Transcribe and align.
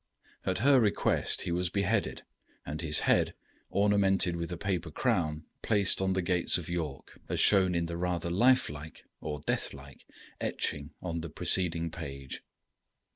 At 0.47 0.57
her 0.65 0.79
request 0.79 1.43
he 1.43 1.51
was 1.51 1.69
beheaded, 1.69 2.23
and 2.65 2.81
his 2.81 3.01
head, 3.01 3.35
ornamented 3.69 4.35
with 4.35 4.51
a 4.51 4.57
paper 4.57 4.89
crown, 4.89 5.45
placed 5.61 6.01
on 6.01 6.13
the 6.13 6.23
gates 6.23 6.57
of 6.57 6.69
York, 6.69 7.19
as 7.29 7.39
shown 7.39 7.75
in 7.75 7.85
the 7.85 7.97
rather 7.97 8.31
life 8.31 8.67
like 8.67 9.03
or 9.19 9.41
death 9.41 9.75
like 9.75 10.07
etching 10.39 10.89
on 11.03 11.21
the 11.21 11.29
preceding 11.29 11.91
page. 11.91 12.41